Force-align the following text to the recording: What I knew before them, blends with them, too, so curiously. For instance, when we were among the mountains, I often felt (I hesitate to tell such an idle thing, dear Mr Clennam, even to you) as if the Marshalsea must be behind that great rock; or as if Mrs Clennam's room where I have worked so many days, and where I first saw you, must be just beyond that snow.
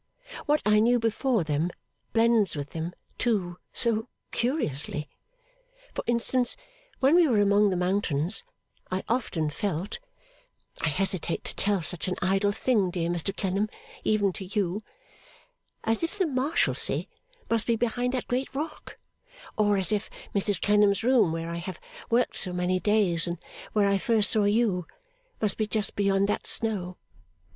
What 0.47 0.63
I 0.65 0.79
knew 0.79 0.97
before 0.97 1.43
them, 1.43 1.69
blends 2.11 2.55
with 2.55 2.71
them, 2.71 2.91
too, 3.19 3.59
so 3.71 4.07
curiously. 4.31 5.07
For 5.93 6.03
instance, 6.07 6.57
when 6.99 7.13
we 7.15 7.27
were 7.27 7.39
among 7.39 7.69
the 7.69 7.75
mountains, 7.75 8.43
I 8.89 9.03
often 9.07 9.51
felt 9.51 9.99
(I 10.81 10.87
hesitate 10.87 11.43
to 11.43 11.55
tell 11.55 11.83
such 11.83 12.07
an 12.07 12.15
idle 12.19 12.51
thing, 12.51 12.89
dear 12.89 13.11
Mr 13.11 13.31
Clennam, 13.37 13.69
even 14.03 14.33
to 14.33 14.45
you) 14.45 14.81
as 15.83 16.01
if 16.01 16.17
the 16.17 16.25
Marshalsea 16.25 17.05
must 17.51 17.67
be 17.67 17.75
behind 17.75 18.11
that 18.15 18.27
great 18.27 18.49
rock; 18.55 18.97
or 19.55 19.77
as 19.77 19.91
if 19.91 20.09
Mrs 20.33 20.59
Clennam's 20.59 21.03
room 21.03 21.31
where 21.31 21.51
I 21.51 21.57
have 21.57 21.79
worked 22.09 22.37
so 22.37 22.51
many 22.53 22.79
days, 22.79 23.27
and 23.27 23.37
where 23.73 23.87
I 23.87 23.99
first 23.99 24.31
saw 24.31 24.45
you, 24.45 24.87
must 25.39 25.57
be 25.59 25.67
just 25.67 25.95
beyond 25.95 26.27
that 26.27 26.47
snow. 26.47 26.97